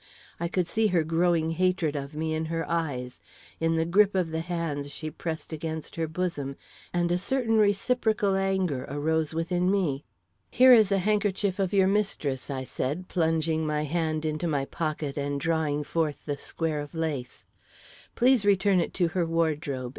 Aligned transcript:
I 0.39 0.47
could 0.47 0.65
see 0.65 0.87
her 0.87 1.03
growing 1.03 1.51
hatred 1.51 1.95
of 1.95 2.15
me 2.15 2.33
in 2.33 2.45
her 2.45 2.67
eyes, 2.67 3.21
in 3.59 3.75
the 3.75 3.85
grip 3.85 4.15
of 4.15 4.31
the 4.31 4.39
hands 4.39 4.89
she 4.91 5.11
pressed 5.11 5.53
against 5.53 5.95
her 5.95 6.07
bosom; 6.07 6.55
and 6.91 7.11
a 7.11 7.19
certain 7.19 7.59
reciprocal 7.59 8.35
anger 8.35 8.87
arose 8.89 9.35
within 9.35 9.69
me. 9.69 10.03
"Here 10.49 10.73
is 10.73 10.91
a 10.91 10.97
handkerchief 10.97 11.59
of 11.59 11.71
your 11.71 11.85
mistress," 11.87 12.49
I 12.49 12.63
said, 12.63 13.09
plunging 13.09 13.63
my 13.67 13.83
hand 13.83 14.25
into 14.25 14.47
my 14.47 14.65
pocket 14.65 15.17
and 15.19 15.39
drawing 15.39 15.83
forth 15.83 16.25
the 16.25 16.35
square 16.35 16.79
of 16.79 16.95
lace. 16.95 17.45
"Please 18.15 18.43
return 18.43 18.79
it 18.79 18.95
to 18.95 19.09
her 19.09 19.27
wardrobe. 19.27 19.89